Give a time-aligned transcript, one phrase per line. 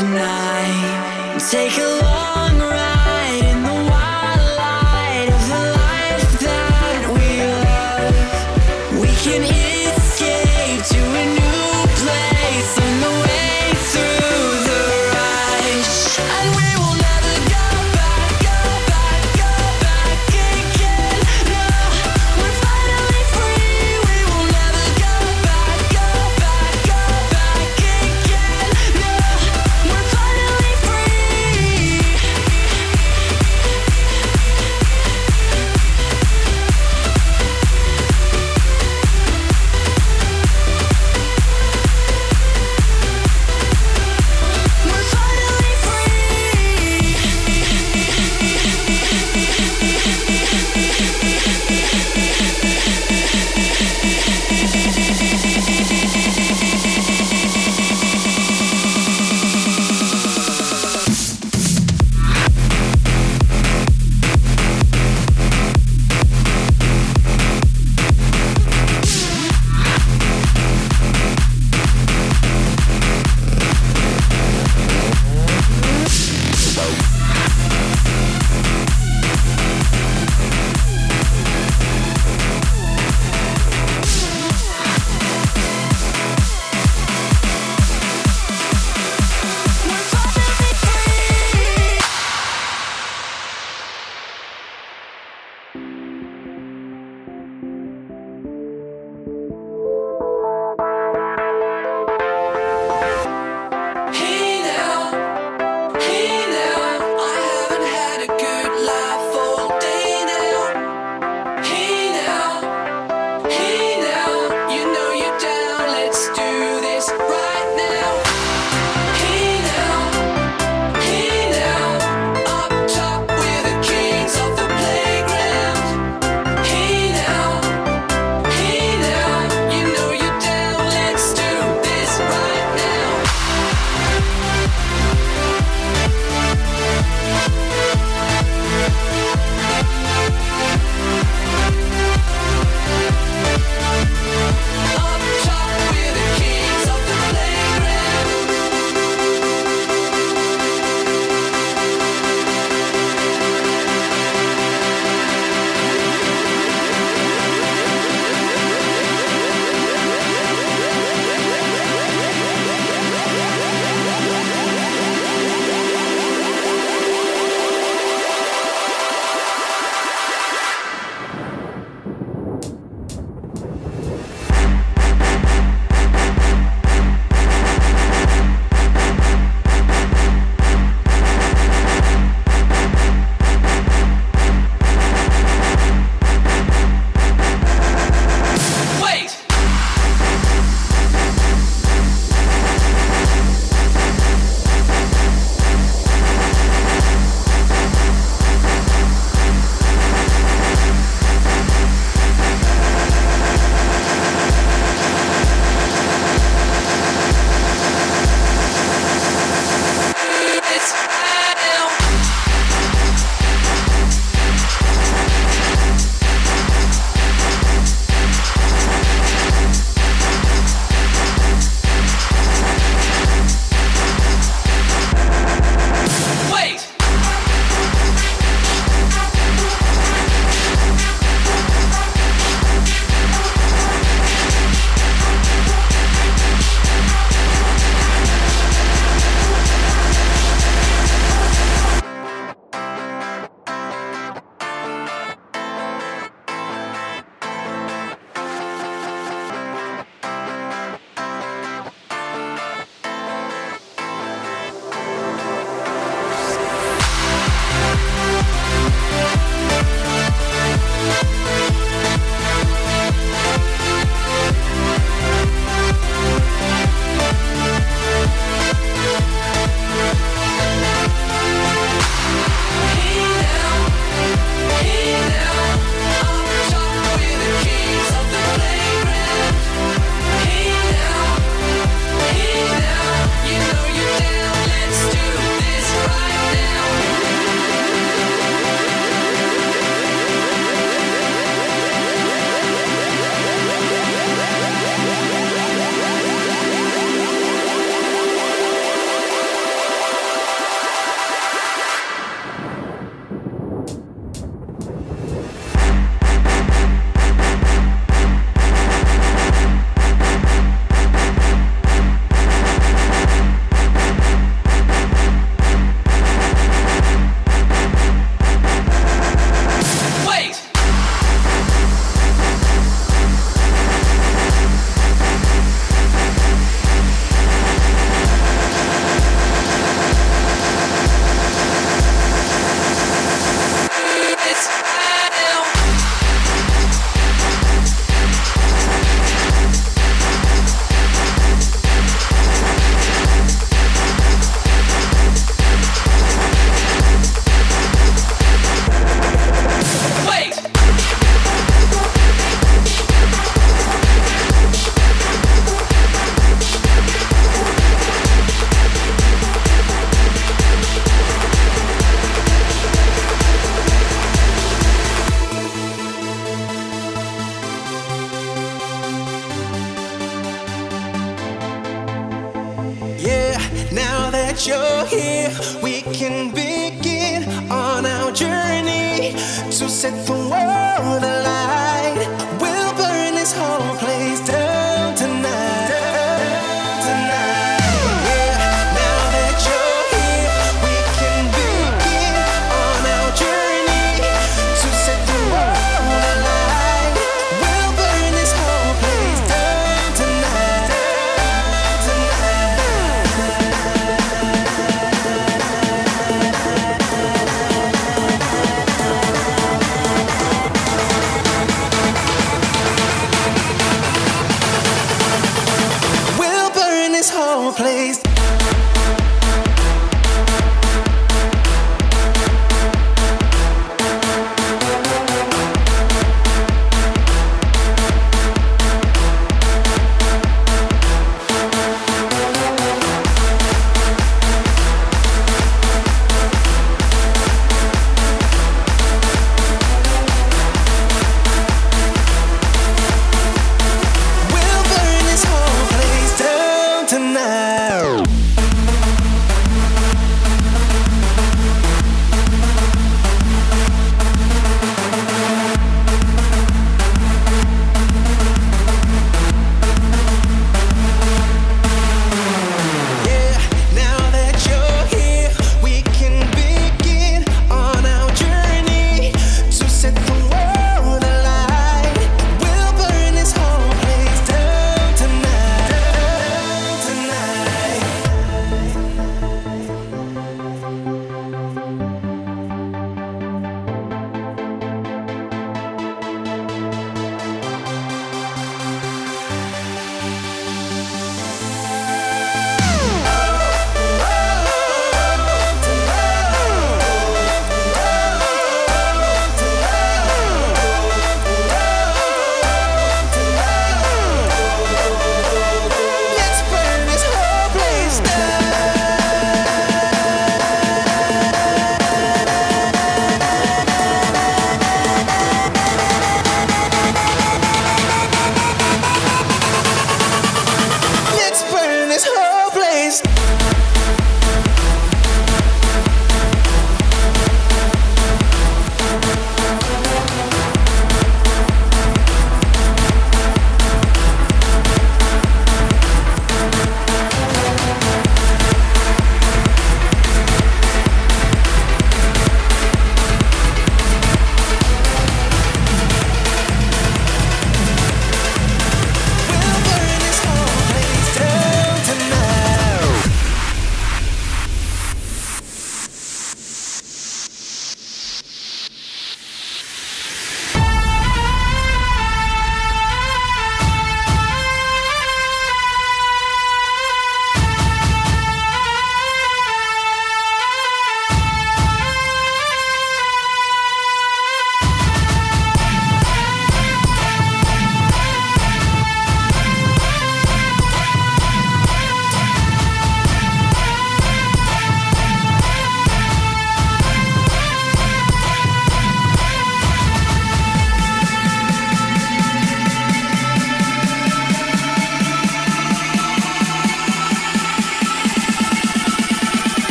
[0.00, 1.38] tonight.
[1.50, 2.89] Take a long ride.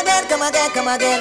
[0.00, 1.20] Again, come again, come again.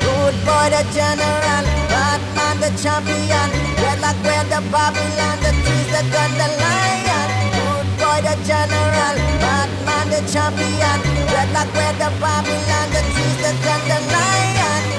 [0.00, 1.64] Good boy, the general.
[1.92, 3.48] Batman, the champion.
[3.78, 5.36] Dreadlock, where the Babylon.
[5.44, 7.28] The trees, the gun, the lion.
[7.56, 9.16] Good boy, the general.
[9.42, 10.98] Batman, the champion.
[11.28, 12.86] Dreadlock, where the Babylon.
[12.94, 13.98] The trees, the gun, the.
[14.12, 14.97] Lion,